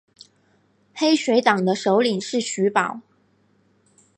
[0.95, 3.01] 黑水党的首领是徐保。